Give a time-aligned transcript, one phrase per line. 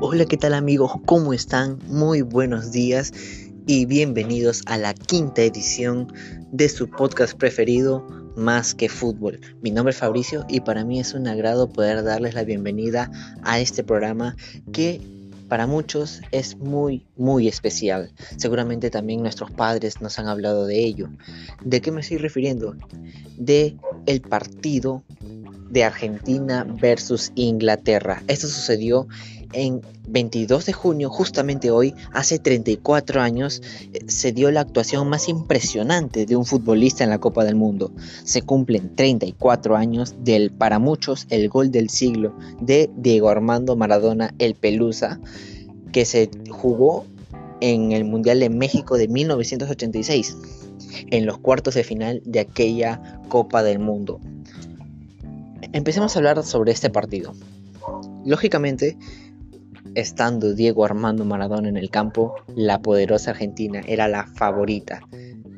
[0.00, 0.92] Hola, ¿qué tal amigos?
[1.06, 1.80] ¿Cómo están?
[1.88, 3.12] Muy buenos días
[3.66, 6.12] y bienvenidos a la quinta edición
[6.52, 8.06] de su podcast preferido,
[8.36, 9.40] Más que Fútbol.
[9.60, 13.10] Mi nombre es Fabricio y para mí es un agrado poder darles la bienvenida
[13.42, 14.36] a este programa
[14.72, 15.00] que
[15.48, 18.12] para muchos es muy, muy especial.
[18.36, 21.08] Seguramente también nuestros padres nos han hablado de ello.
[21.64, 22.76] ¿De qué me estoy refiriendo?
[23.36, 23.76] De
[24.06, 25.02] el partido
[25.70, 28.22] de Argentina versus Inglaterra.
[28.28, 29.08] Esto sucedió
[29.52, 33.62] en 22 de junio, justamente hoy, hace 34 años,
[33.92, 37.92] eh, se dio la actuación más impresionante de un futbolista en la Copa del Mundo.
[38.24, 44.34] Se cumplen 34 años del, para muchos, el gol del siglo de Diego Armando Maradona,
[44.38, 45.20] el Pelusa,
[45.92, 47.06] que se jugó
[47.60, 50.36] en el Mundial de México de 1986,
[51.10, 54.20] en los cuartos de final de aquella Copa del Mundo.
[55.72, 57.34] Empecemos a hablar sobre este partido.
[58.24, 58.96] Lógicamente,
[59.94, 65.00] estando Diego Armando Maradona en el campo, la poderosa Argentina era la favorita.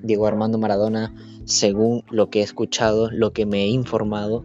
[0.03, 1.15] Diego Armando Maradona,
[1.45, 4.45] según lo que he escuchado, lo que me he informado,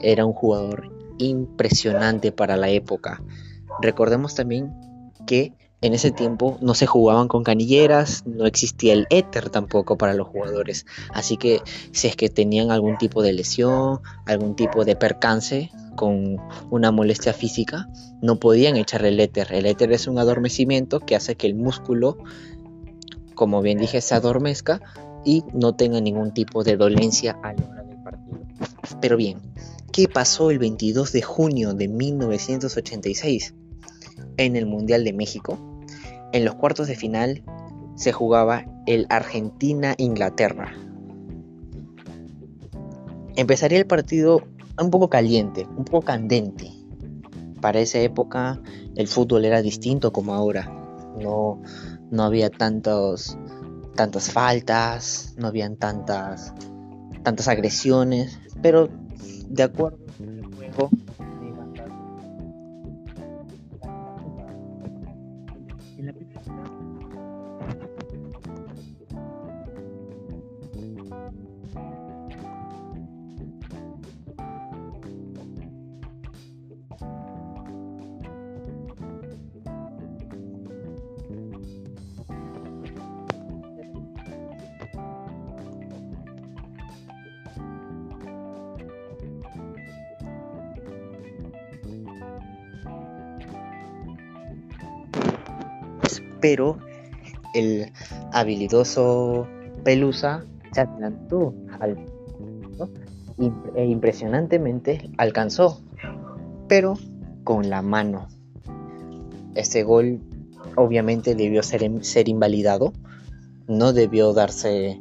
[0.00, 3.22] era un jugador impresionante para la época.
[3.80, 4.72] Recordemos también
[5.26, 10.14] que en ese tiempo no se jugaban con canilleras, no existía el éter tampoco para
[10.14, 10.86] los jugadores.
[11.12, 11.60] Así que
[11.92, 16.38] si es que tenían algún tipo de lesión, algún tipo de percance con
[16.70, 17.88] una molestia física,
[18.22, 19.52] no podían echarle el éter.
[19.52, 22.18] El éter es un adormecimiento que hace que el músculo,
[23.34, 24.80] como bien dije, se adormezca
[25.24, 28.38] y no tenga ningún tipo de dolencia a la hora del partido.
[29.00, 29.38] Pero bien,
[29.92, 33.54] ¿qué pasó el 22 de junio de 1986?
[34.36, 35.58] en el Mundial de México.
[36.32, 37.42] En los cuartos de final
[37.94, 40.74] se jugaba el Argentina-Inglaterra.
[43.36, 44.46] Empezaría el partido
[44.84, 46.70] un poco caliente, un poco candente.
[47.60, 48.60] Para esa época
[48.94, 50.72] el fútbol era distinto como ahora.
[51.20, 51.60] No,
[52.10, 53.38] no había tantos,
[53.94, 56.52] tantas faltas, no habían tantas,
[57.22, 58.88] tantas agresiones, pero
[59.48, 60.90] de acuerdo con el juego
[96.46, 96.78] pero
[97.54, 97.90] el
[98.32, 99.48] habilidoso
[99.82, 101.98] Pelusa se adelantó al
[103.74, 105.80] e impresionantemente alcanzó,
[106.68, 106.94] pero
[107.42, 108.28] con la mano.
[109.56, 110.20] Este gol
[110.76, 112.92] obviamente debió ser, ser invalidado,
[113.66, 115.00] no debió darse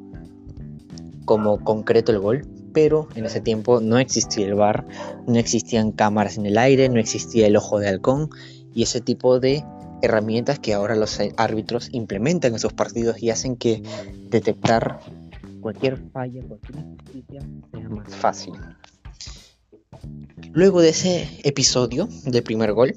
[1.26, 2.42] como concreto el gol,
[2.74, 4.88] pero en ese tiempo no existía el bar,
[5.28, 8.32] no existían cámaras en el aire, no existía el ojo de halcón
[8.74, 9.64] y ese tipo de
[10.06, 13.84] herramientas que ahora los árbitros implementan en sus partidos y hacen que
[14.30, 15.00] detectar
[15.62, 18.54] cualquier falla, cualquier injusticia sea más fácil.
[20.54, 22.96] Luego de ese episodio del primer gol,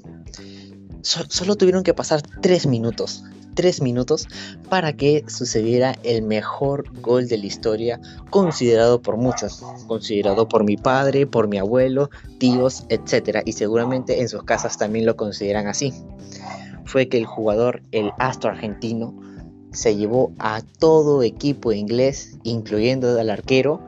[1.01, 3.23] solo tuvieron que pasar tres minutos,
[3.55, 4.27] tres minutos
[4.69, 7.99] para que sucediera el mejor gol de la historia,
[8.29, 13.41] considerado por muchos, considerado por mi padre, por mi abuelo, tíos, etc.
[13.45, 15.93] Y seguramente en sus casas también lo consideran así
[16.89, 19.13] fue que el jugador, el astro argentino,
[19.71, 23.79] se llevó a todo equipo inglés, incluyendo al arquero,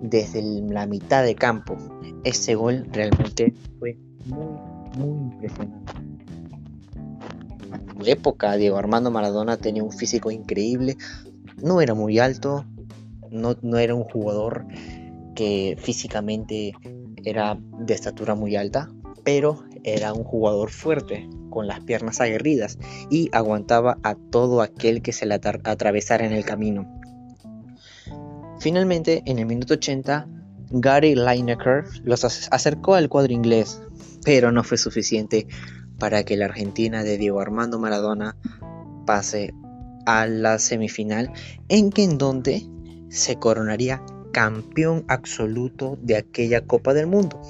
[0.00, 1.76] desde la mitad de campo.
[2.24, 4.56] Ese gol realmente fue muy,
[4.96, 5.92] muy impresionante.
[7.70, 10.96] En su época, Diego Armando Maradona tenía un físico increíble,
[11.62, 12.64] no era muy alto,
[13.30, 14.64] no, no era un jugador
[15.34, 16.72] que físicamente
[17.24, 18.88] era de estatura muy alta,
[19.22, 22.78] pero era un jugador fuerte, con las piernas aguerridas,
[23.10, 27.00] y aguantaba a todo aquel que se le atravesara en el camino.
[28.60, 30.28] Finalmente, en el minuto 80,
[30.70, 33.80] Gary Lineker los acercó al cuadro inglés,
[34.24, 35.46] pero no fue suficiente
[35.98, 38.36] para que la Argentina de Diego Armando Maradona
[39.06, 39.54] pase
[40.06, 41.32] a la semifinal,
[41.68, 42.66] en que en donde
[43.08, 44.02] se coronaría
[44.32, 47.40] campeón absoluto de aquella Copa del Mundo.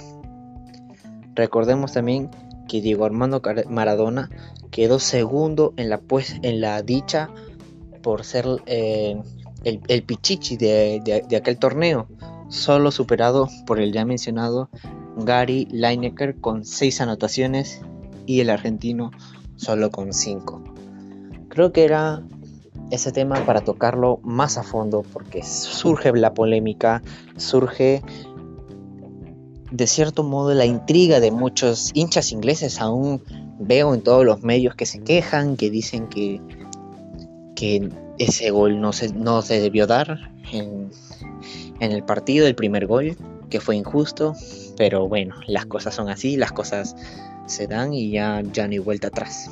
[1.38, 2.30] Recordemos también
[2.66, 3.40] que Diego Armando
[3.70, 4.28] Maradona
[4.72, 7.30] quedó segundo en la, pues, en la dicha
[8.02, 9.22] por ser eh,
[9.62, 12.08] el, pichichi de, aquel torneo,
[12.48, 14.68] solo superado por el ya mencionado
[15.16, 17.82] Gary Lineker con seis anotaciones
[18.26, 19.12] y el argentino
[19.54, 20.64] solo con 5.
[21.50, 22.24] Creo que era
[22.90, 27.00] ese tema para tocarlo más a fondo porque surge la polémica,
[27.36, 28.02] surge
[29.70, 32.80] de cierto modo la intriga de muchos hinchas ingleses.
[32.80, 33.22] Aún
[33.58, 36.40] veo en todos los medios que se quejan, que dicen que,
[38.18, 40.90] ese gol no se, no se debió dar en,
[41.80, 43.16] en el partido, el primer gol,
[43.50, 44.34] que fue injusto.
[44.76, 46.94] Pero bueno, las cosas son así, las cosas
[47.46, 49.50] se dan y ya, ya no hay vuelta atrás.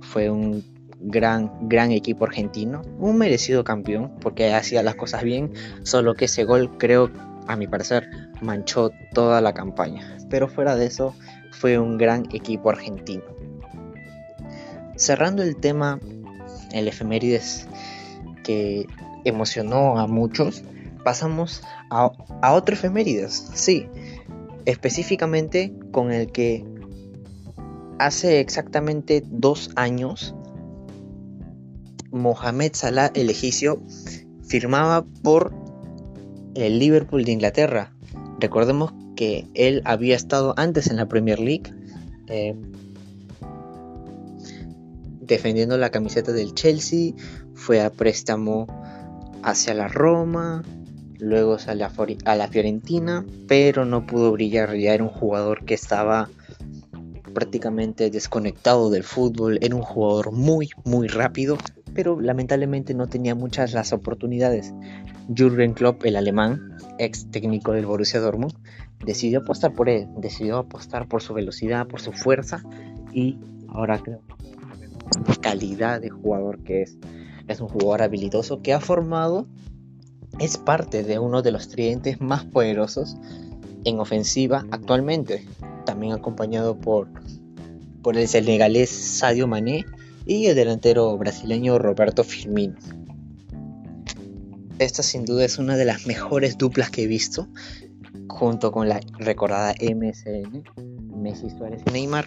[0.00, 0.64] Fue un
[1.00, 6.44] gran, gran equipo argentino, un merecido campeón porque hacía las cosas bien, solo que ese
[6.44, 7.10] gol creo,
[7.48, 8.08] a mi parecer,
[8.42, 10.18] manchó toda la campaña.
[10.28, 11.14] Pero fuera de eso,
[11.52, 13.24] fue un gran equipo argentino.
[14.96, 16.00] Cerrando el tema,
[16.72, 17.66] el efemérides
[18.44, 18.86] que
[19.24, 20.62] emocionó a muchos,
[21.04, 22.10] pasamos a,
[22.42, 23.88] a otro efemérides, sí,
[24.64, 26.64] específicamente con el que
[27.98, 30.34] hace exactamente dos años
[32.12, 33.82] Mohamed Salah el egipcio
[34.46, 35.54] firmaba por
[36.54, 37.94] el Liverpool de Inglaterra.
[38.42, 41.72] Recordemos que él había estado antes en la Premier League
[42.26, 42.56] eh,
[45.20, 47.12] defendiendo la camiseta del Chelsea,
[47.54, 48.66] fue a préstamo
[49.44, 50.64] hacia la Roma,
[51.20, 51.86] luego salió
[52.24, 56.28] a la Fiorentina, pero no pudo brillar, ya era un jugador que estaba
[57.32, 61.58] prácticamente desconectado del fútbol, era un jugador muy, muy rápido,
[61.94, 64.74] pero lamentablemente no tenía muchas las oportunidades.
[65.28, 68.54] Jürgen Klopp, el alemán, ex técnico del Borussia Dortmund,
[69.04, 72.62] decidió apostar por él, decidió apostar por su velocidad, por su fuerza
[73.12, 73.38] y
[73.68, 74.20] ahora creo
[75.40, 76.96] calidad de jugador que es.
[77.48, 79.46] Es un jugador habilidoso que ha formado,
[80.38, 83.16] es parte de uno de los tridentes más poderosos
[83.84, 85.44] en ofensiva actualmente,
[85.84, 87.08] también acompañado por,
[88.00, 89.84] por el senegalés Sadio Mané
[90.24, 92.76] y el delantero brasileño Roberto Firmino.
[94.82, 97.48] Esta sin duda es una de las mejores duplas que he visto,
[98.28, 100.64] junto con la recordada MSN,
[101.16, 102.26] Messi, Suárez y Neymar.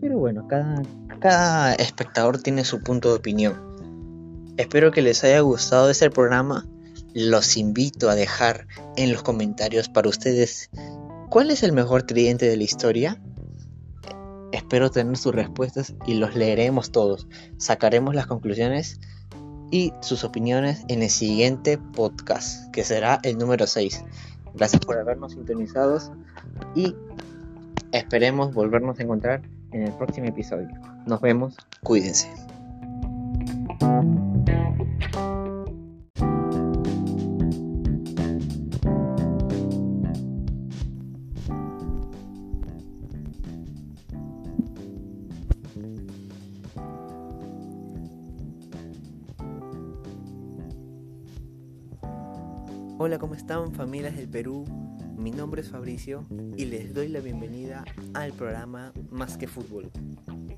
[0.00, 0.82] Pero bueno, cada,
[1.20, 4.54] cada espectador tiene su punto de opinión.
[4.56, 6.66] Espero que les haya gustado este programa.
[7.14, 8.66] Los invito a dejar
[8.96, 10.70] en los comentarios para ustedes
[11.30, 13.20] cuál es el mejor tridente de la historia
[14.52, 17.26] Espero tener sus respuestas y los leeremos todos.
[17.56, 19.00] Sacaremos las conclusiones
[19.72, 24.04] y sus opiniones en el siguiente podcast, que será el número 6.
[24.54, 26.12] Gracias por habernos sintonizados
[26.76, 26.94] y
[27.90, 29.42] esperemos volvernos a encontrar
[29.72, 30.68] en el próximo episodio.
[31.06, 32.30] Nos vemos, cuídense.
[53.04, 54.64] Hola, ¿cómo están familias del Perú?
[55.16, 56.24] Mi nombre es Fabricio
[56.56, 57.84] y les doy la bienvenida
[58.14, 59.90] al programa Más que Fútbol.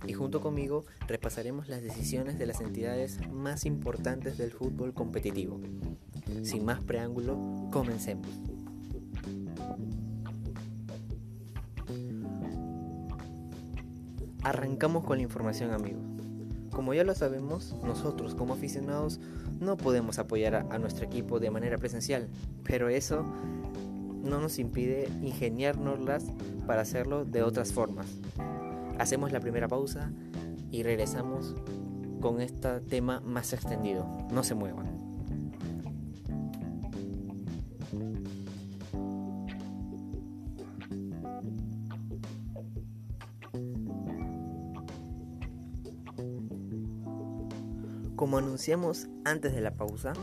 [0.07, 5.59] Y junto conmigo repasaremos las decisiones de las entidades más importantes del fútbol competitivo.
[6.43, 8.29] Sin más preámbulo, comencemos.
[14.43, 16.03] Arrancamos con la información amigos.
[16.73, 19.19] Como ya lo sabemos, nosotros como aficionados
[19.61, 22.29] no podemos apoyar a, nuestro equipo de manera presencial,
[22.65, 23.25] pero eso
[24.23, 26.25] no nos impide ingeniárnoslas
[26.67, 28.07] para hacerlo de otras formas.
[28.99, 30.11] Hacemos la primera pausa
[30.71, 31.55] y regresamos
[32.21, 34.07] con este tema más extendido.
[34.31, 34.94] No se muevan.
[48.25, 50.15] Como anunciamos antes de la pausa,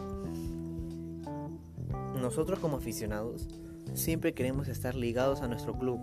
[2.20, 3.48] nosotros como aficionados
[3.94, 6.00] siempre queremos estar ligados a nuestro club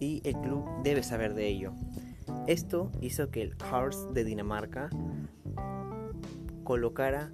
[0.00, 1.72] y el club debe saber de ello.
[2.48, 4.90] Esto hizo que el Hearts de Dinamarca
[6.64, 7.30] colocara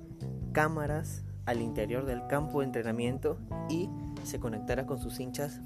[0.53, 3.39] cámaras al interior del campo de entrenamiento
[3.71, 3.89] y
[4.25, 5.63] se conectara con sus hinchas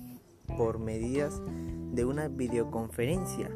[0.56, 1.42] por medidas
[1.90, 3.50] de una videoconferencia.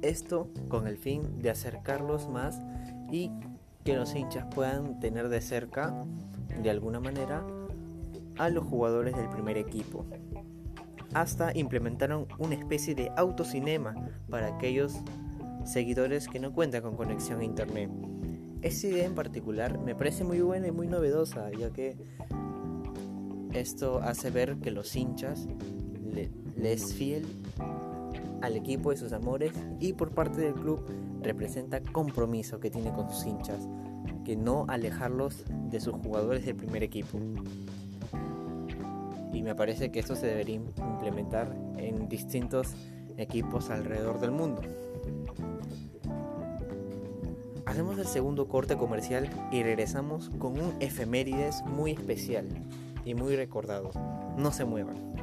[0.00, 2.58] Esto con el fin de acercarlos más
[3.12, 3.30] y
[3.84, 6.04] que los hinchas puedan tener de cerca,
[6.62, 7.44] de alguna manera,
[8.38, 10.06] a los jugadores del primer equipo.
[11.12, 13.94] Hasta implementaron una especie de autocinema
[14.28, 14.94] para aquellos
[15.64, 17.90] seguidores que no cuentan con conexión a internet.
[18.62, 21.96] Esta idea en particular me parece muy buena y muy novedosa, ya que
[23.52, 25.48] esto hace ver que los hinchas
[26.56, 27.26] les fiel
[28.42, 30.84] al equipo de sus amores y por parte del club
[31.22, 33.68] representa compromiso que tiene con sus hinchas,
[34.24, 37.18] que no alejarlos de sus jugadores del primer equipo.
[39.32, 42.74] Y me parece que esto se debería implementar en distintos
[43.16, 44.62] equipos alrededor del mundo.
[47.66, 52.48] Hacemos el segundo corte comercial y regresamos con un efemérides muy especial
[53.04, 53.90] y muy recordado.
[54.36, 55.19] No se muevan.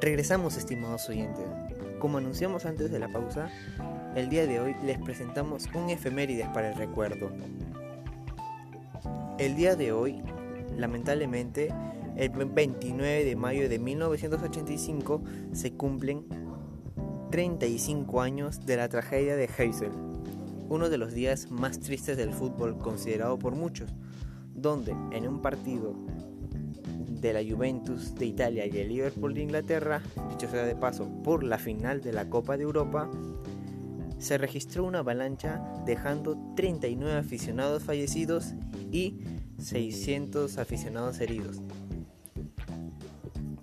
[0.00, 1.44] Regresamos, estimados oyentes.
[1.98, 3.50] Como anunciamos antes de la pausa,
[4.14, 7.30] el día de hoy les presentamos un efemérides para el recuerdo.
[9.36, 10.22] El día de hoy,
[10.78, 11.68] lamentablemente,
[12.16, 16.24] el 29 de mayo de 1985 se cumplen
[17.30, 19.92] 35 años de la tragedia de Heysel,
[20.70, 23.90] uno de los días más tristes del fútbol considerado por muchos,
[24.54, 25.94] donde en un partido
[27.20, 31.44] de la Juventus de Italia y el Liverpool de Inglaterra, dicho sea de paso, por
[31.44, 33.10] la final de la Copa de Europa,
[34.18, 38.54] se registró una avalancha dejando 39 aficionados fallecidos
[38.90, 39.20] y
[39.58, 41.62] 600 aficionados heridos.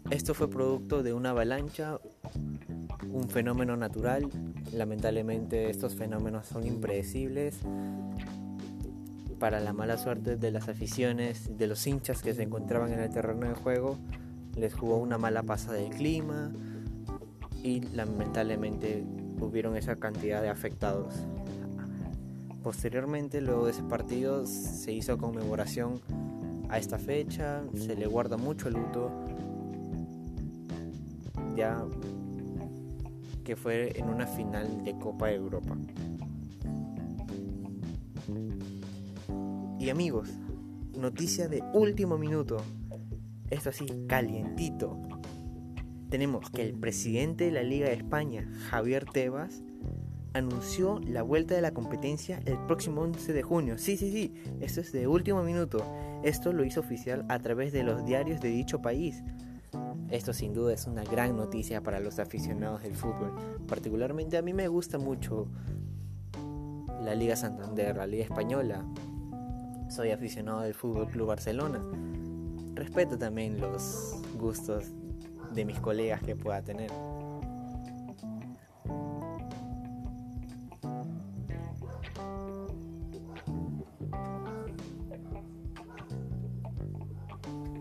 [0.09, 1.99] Esto fue producto de una avalancha,
[3.11, 4.29] un fenómeno natural.
[4.73, 7.59] Lamentablemente estos fenómenos son impredecibles
[9.39, 13.09] para la mala suerte de las aficiones, de los hinchas que se encontraban en el
[13.09, 13.97] terreno de juego,
[14.55, 16.51] les jugó una mala pasada del clima
[17.63, 19.03] y lamentablemente
[19.39, 21.13] hubieron esa cantidad de afectados.
[22.63, 26.01] Posteriormente, luego de ese partido, se hizo conmemoración
[26.69, 29.11] a esta fecha, se le guarda mucho luto,
[31.55, 31.83] ya
[33.45, 35.77] que fue en una final de Copa de Europa.
[39.87, 40.27] Y amigos,
[40.97, 42.57] noticia de último minuto.
[43.49, 44.99] Esto así, calientito.
[46.09, 49.63] Tenemos que el presidente de la Liga de España, Javier Tebas,
[50.33, 53.77] anunció la vuelta de la competencia el próximo 11 de junio.
[53.77, 55.81] Sí, sí, sí, esto es de último minuto.
[56.21, 59.23] Esto lo hizo oficial a través de los diarios de dicho país.
[60.11, 63.33] Esto sin duda es una gran noticia para los aficionados del fútbol.
[63.69, 65.47] Particularmente a mí me gusta mucho
[67.01, 68.85] la Liga Santander, la Liga Española,
[69.89, 71.81] soy aficionado del Fútbol Club Barcelona.
[72.73, 74.85] Respeto también los gustos
[75.53, 76.91] de mis colegas que pueda tener.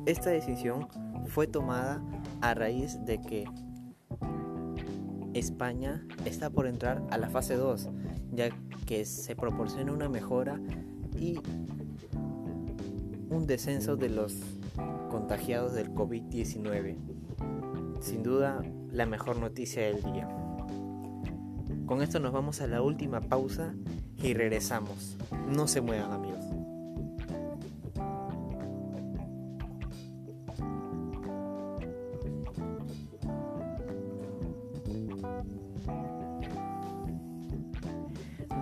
[0.06, 0.86] Esta decisión
[1.26, 2.00] fue tomada
[2.40, 3.44] a raíz de que
[5.34, 7.90] España está por entrar a la fase 2,
[8.32, 8.50] ya
[8.86, 10.60] que se proporciona una mejora
[11.18, 11.40] y
[13.28, 14.34] un descenso de los
[15.10, 16.96] contagiados del COVID-19.
[18.00, 20.28] Sin duda, la mejor noticia del día.
[21.86, 23.74] Con esto nos vamos a la última pausa
[24.22, 25.16] y regresamos.
[25.48, 26.44] No se muevan amigos.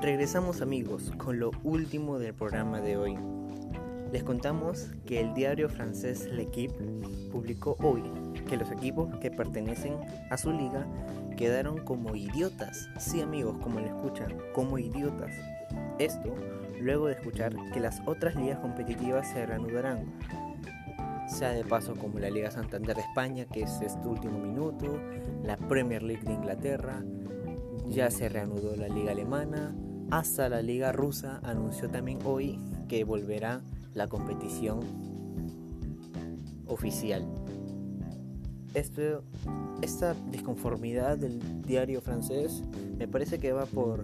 [0.03, 3.17] Regresamos amigos con lo último del programa de hoy.
[4.15, 6.77] Les contamos que el diario francés L'Equipe
[7.33, 8.01] publicó hoy
[8.49, 9.97] que los equipos que pertenecen
[10.31, 10.87] a su liga
[11.37, 12.89] quedaron como idiotas.
[12.97, 15.33] Sí amigos, como lo escuchan, como idiotas.
[15.99, 16.33] Esto
[16.81, 20.13] luego de escuchar que las otras ligas competitivas se reanudarán.
[21.27, 24.97] Sea de paso como la Liga Santander de España, que es este último minuto,
[25.43, 27.03] la Premier League de Inglaterra,
[27.89, 29.75] ya se reanudó la Liga Alemana,
[30.13, 33.61] hasta la Liga Rusa anunció también hoy que volverá
[33.95, 34.81] la competición
[36.67, 37.27] oficial.
[38.75, 39.23] Esto,
[39.83, 42.65] esta disconformidad del diario francés
[42.99, 44.03] me parece que va por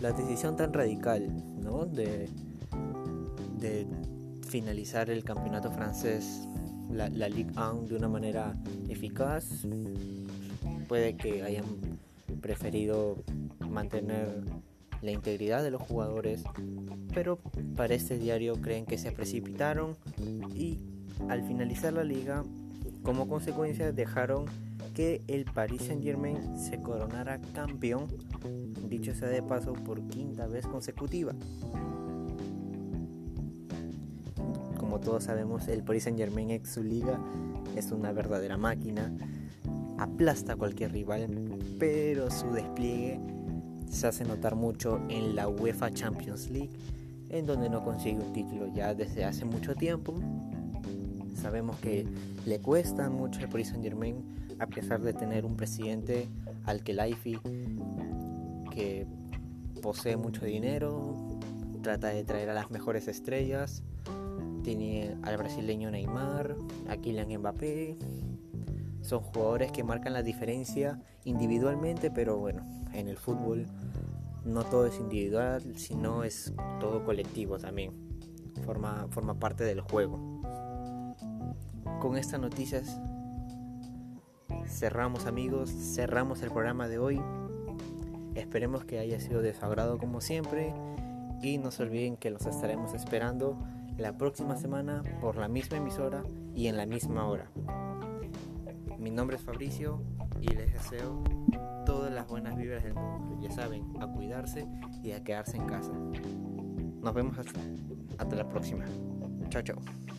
[0.00, 1.28] la decisión tan radical
[1.62, 1.86] ¿no?
[1.86, 2.28] de,
[3.58, 3.86] de
[4.48, 6.48] finalizar el campeonato francés,
[6.90, 8.56] la, la Ligue 1, de una manera
[8.88, 9.64] eficaz.
[10.88, 11.64] Puede que hayan
[12.40, 13.22] preferido
[13.68, 14.42] mantener
[15.02, 16.42] la integridad de los jugadores,
[17.14, 17.38] pero
[17.76, 19.96] para este diario creen que se precipitaron
[20.54, 20.78] y
[21.28, 22.44] al finalizar la liga,
[23.02, 24.44] como consecuencia dejaron
[24.94, 28.06] que el Paris Saint Germain se coronara campeón,
[28.88, 31.32] dicho sea de paso, por quinta vez consecutiva.
[34.78, 37.20] Como todos sabemos, el Paris Saint Germain ex liga
[37.76, 39.12] es una verdadera máquina,
[39.98, 41.28] aplasta a cualquier rival,
[41.78, 43.20] pero su despliegue
[43.90, 46.70] se hace notar mucho en la UEFA Champions League
[47.28, 50.14] en donde no consigue un título ya desde hace mucho tiempo.
[51.40, 52.06] Sabemos que
[52.44, 56.28] le cuesta mucho el Paris Saint Germain a pesar de tener un presidente
[56.66, 56.94] al que
[58.70, 59.06] que
[59.80, 61.16] posee mucho dinero,
[61.82, 63.82] trata de traer a las mejores estrellas,
[64.62, 66.56] tiene al brasileño Neymar,
[66.88, 67.96] a Kylian Mbappé,
[69.00, 73.66] son jugadores que marcan la diferencia individualmente, pero bueno, en el fútbol
[74.44, 77.92] no todo es individual, sino es todo colectivo también.
[78.64, 80.18] Forma, forma parte del juego.
[82.00, 83.00] Con estas noticias
[84.66, 87.20] cerramos amigos, cerramos el programa de hoy.
[88.34, 90.72] Esperemos que haya sido de su agrado como siempre
[91.42, 93.58] y no se olviden que los estaremos esperando
[93.98, 96.22] la próxima semana por la misma emisora
[96.54, 97.50] y en la misma hora.
[98.98, 100.02] Mi nombre es Fabricio
[100.40, 101.22] y les deseo
[101.84, 103.38] todas las buenas vibras del mundo.
[103.40, 104.66] Ya saben, a cuidarse
[105.02, 105.92] y a quedarse en casa.
[105.92, 107.60] Nos vemos hasta,
[108.18, 108.84] hasta la próxima.
[109.48, 110.09] Chao, chao.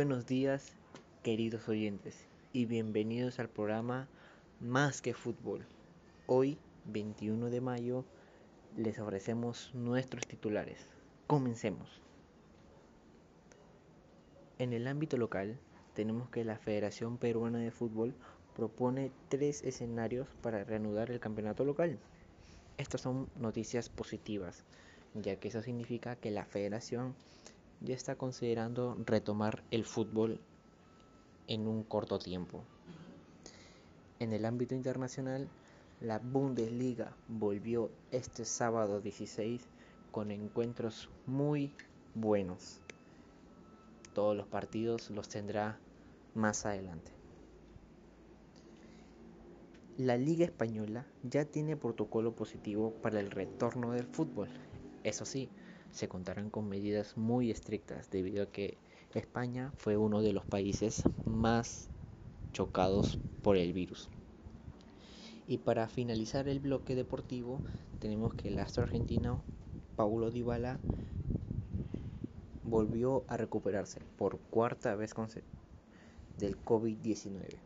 [0.00, 0.72] Buenos días,
[1.22, 2.16] queridos oyentes,
[2.54, 4.08] y bienvenidos al programa
[4.58, 5.66] Más que Fútbol.
[6.26, 8.06] Hoy, 21 de mayo,
[8.78, 10.86] les ofrecemos nuestros titulares.
[11.26, 12.00] Comencemos.
[14.58, 15.58] En el ámbito local,
[15.92, 18.14] tenemos que la Federación Peruana de Fútbol
[18.56, 21.98] propone tres escenarios para reanudar el campeonato local.
[22.78, 24.64] Estas son noticias positivas,
[25.12, 27.14] ya que eso significa que la federación
[27.80, 30.40] ya está considerando retomar el fútbol
[31.46, 32.62] en un corto tiempo.
[34.18, 35.48] En el ámbito internacional,
[36.00, 39.62] la Bundesliga volvió este sábado 16
[40.10, 41.72] con encuentros muy
[42.14, 42.80] buenos.
[44.14, 45.78] Todos los partidos los tendrá
[46.34, 47.12] más adelante.
[49.96, 54.48] La Liga Española ya tiene protocolo positivo para el retorno del fútbol.
[55.04, 55.50] Eso sí,
[55.92, 58.78] se contarán con medidas muy estrictas debido a que
[59.14, 61.88] España fue uno de los países más
[62.52, 64.08] chocados por el virus.
[65.48, 67.60] Y para finalizar el bloque deportivo
[67.98, 69.42] tenemos que el astro argentino
[69.96, 70.78] Paulo Dybala
[72.62, 75.12] volvió a recuperarse por cuarta vez
[76.38, 77.56] del COVID-19.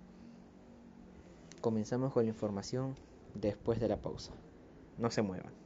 [1.60, 2.94] Comenzamos con la información
[3.34, 4.32] después de la pausa.
[4.98, 5.63] No se muevan.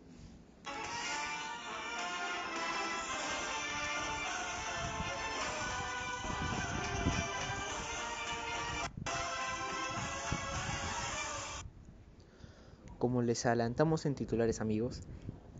[13.09, 15.01] Como les adelantamos en titulares amigos,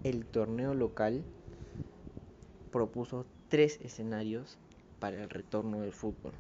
[0.05, 1.25] el torneo local
[2.71, 4.59] propuso tres escenarios
[4.99, 6.35] para el retorno del fútbol.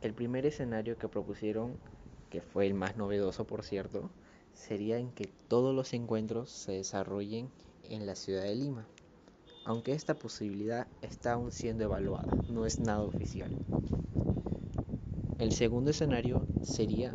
[0.00, 1.76] El primer escenario que propusieron,
[2.30, 4.08] que fue el más novedoso por cierto,
[4.54, 7.50] sería en que todos los encuentros se desarrollen
[7.90, 8.86] en la ciudad de Lima,
[9.66, 13.54] aunque esta posibilidad está aún siendo evaluada, no es nada oficial.
[15.38, 17.14] El segundo escenario sería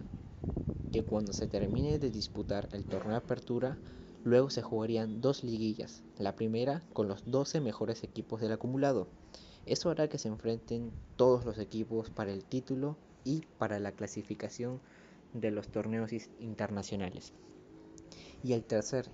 [0.91, 3.77] que cuando se termine de disputar el torneo apertura,
[4.23, 9.07] luego se jugarían dos liguillas, la primera con los 12 mejores equipos del acumulado.
[9.65, 14.79] Eso hará que se enfrenten todos los equipos para el título y para la clasificación
[15.33, 17.33] de los torneos internacionales.
[18.43, 19.09] Y el tercer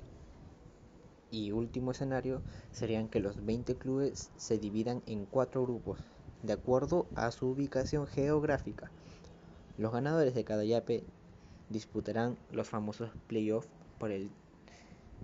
[1.31, 5.99] y último escenario serían que los 20 clubes se dividan en cuatro grupos,
[6.43, 8.91] de acuerdo a su ubicación geográfica.
[9.79, 11.03] Los ganadores de cada yape
[11.73, 14.29] disputarán los famosos playoffs por el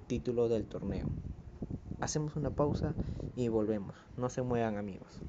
[0.08, 1.08] título del torneo.
[2.02, 2.94] Hacemos una pausa
[3.36, 3.96] y volvemos.
[4.18, 5.22] No se muevan amigos.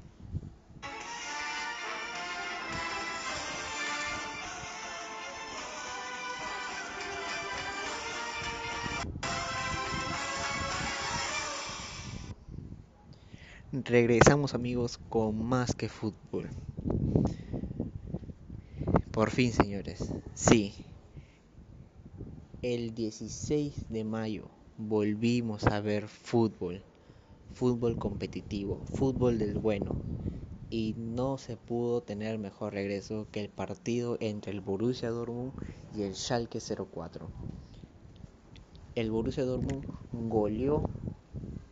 [13.71, 16.49] Regresamos amigos con más que fútbol.
[19.11, 20.11] Por fin señores.
[20.33, 20.73] Sí,
[22.63, 24.43] el 16 de mayo
[24.77, 26.83] volvimos a ver fútbol,
[27.53, 29.95] fútbol competitivo, fútbol del bueno.
[30.69, 35.53] Y no se pudo tener mejor regreso que el partido entre el Borussia Dortmund
[35.95, 37.31] y el Schalke 04.
[38.93, 40.85] El Borussia Dortmund goleó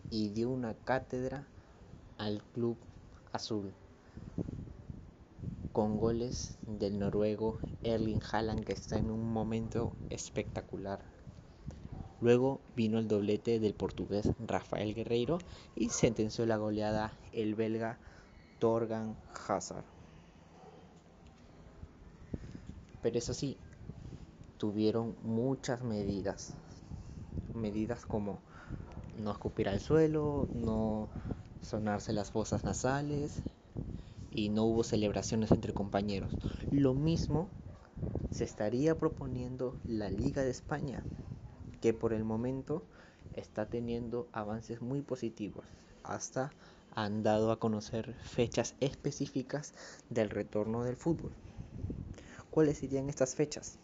[0.10, 1.48] y dio una cátedra
[2.18, 2.78] al club
[3.32, 3.72] azul.
[5.72, 11.00] Con goles del noruego Erling Haaland que está en un momento espectacular.
[12.22, 15.38] Luego vino el doblete del portugués Rafael Guerreiro
[15.76, 17.98] y sentenció la goleada el belga
[18.60, 19.16] Torgan
[19.48, 19.86] Hazard.
[23.02, 23.58] Pero eso sí,
[24.58, 26.54] tuvieron muchas medidas.
[27.54, 28.40] Medidas como
[29.18, 31.08] no escupir al suelo, no
[31.62, 33.42] sonarse las fosas nasales
[34.32, 36.38] y no hubo celebraciones entre compañeros.
[36.72, 37.50] Lo mismo
[38.32, 41.04] se estaría proponiendo la Liga de España,
[41.82, 42.84] que por el momento
[43.34, 45.66] está teniendo avances muy positivos.
[46.04, 46.52] Hasta
[46.96, 49.74] han dado a conocer fechas específicas
[50.10, 51.32] del retorno del fútbol.
[52.50, 53.78] ¿Cuáles serían estas fechas?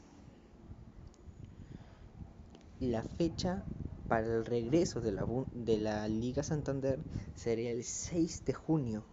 [2.79, 3.63] La fecha
[4.07, 6.99] para el regreso de la, Liga Santander
[7.35, 9.03] sería el 6 de junio.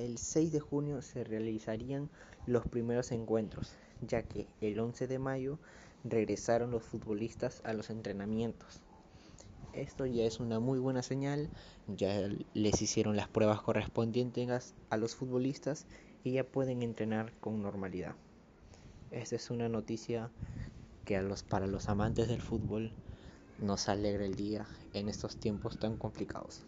[0.00, 2.08] El 6 de junio se realizarían
[2.46, 5.58] los primeros encuentros, ya que el 11 de mayo
[6.04, 8.80] regresaron los futbolistas a los entrenamientos.
[9.74, 11.50] Esto ya es una muy buena señal,
[11.86, 15.84] ya les hicieron las pruebas correspondientes a los futbolistas
[16.24, 18.14] y ya pueden entrenar con normalidad.
[19.10, 20.30] Esta es una noticia
[21.04, 22.90] que para los amantes del fútbol
[23.58, 26.64] nos alegra el día en estos tiempos tan complicados.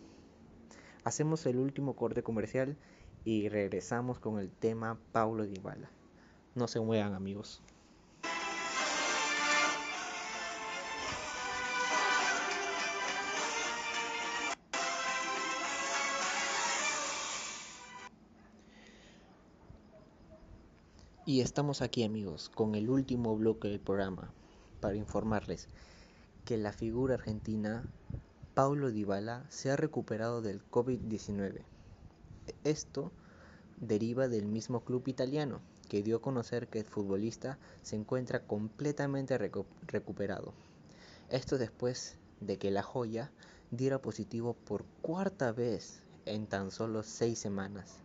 [1.02, 2.76] Hacemos el último corte comercial
[3.24, 5.90] y regresamos con el tema Paulo Dybala.
[6.54, 7.62] No se muevan amigos.
[21.24, 24.32] Y estamos aquí amigos con el último bloque del programa
[24.80, 25.68] para informarles
[26.44, 27.84] que la figura argentina
[28.54, 31.62] Paulo Dybala se ha recuperado del COVID-19.
[32.64, 33.12] Esto
[33.78, 39.36] deriva del mismo club italiano que dio a conocer que el futbolista se encuentra completamente
[39.86, 40.54] recuperado.
[41.28, 43.30] Esto después de que la joya
[43.70, 47.98] diera positivo por cuarta vez en tan solo seis semanas.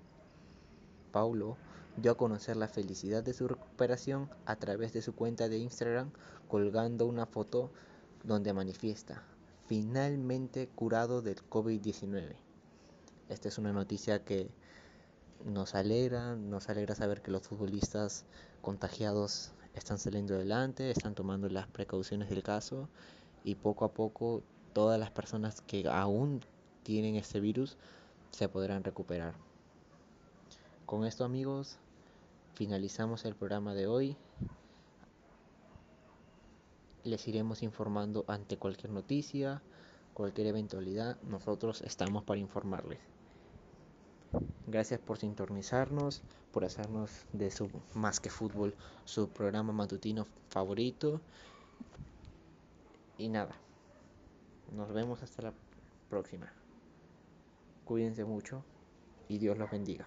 [1.12, 1.58] Paulo
[1.98, 6.12] dio a conocer la felicidad de su recuperación a través de su cuenta de Instagram
[6.48, 7.72] colgando una foto
[8.24, 9.24] donde manifiesta
[9.68, 12.47] finalmente curado del COVID-19.
[13.30, 14.50] Esta es una noticia que
[15.46, 18.26] nos alegra, nos alegra saber que los futbolistas
[18.62, 22.88] contagiados están saliendo adelante, están tomando las precauciones del caso
[23.44, 26.42] y poco a poco todas las personas que aún
[26.84, 27.78] tienen este virus
[28.32, 29.36] se podrán recuperar.
[30.86, 31.78] Con esto amigos,
[32.54, 34.16] finalizamos el programa de hoy.
[37.04, 39.62] Les iremos informando ante cualquier noticia,
[40.14, 41.22] cualquier eventualidad.
[41.24, 43.17] Nosotros estamos para informarles.
[44.70, 48.76] Gracias por sintonizarnos, por hacernos de su Más que Fútbol
[49.06, 51.22] su programa matutino favorito.
[53.18, 53.56] Y nada,
[54.76, 55.54] nos vemos hasta la
[56.10, 56.52] próxima.
[57.86, 58.62] Cuídense mucho
[59.30, 60.06] y Dios los bendiga.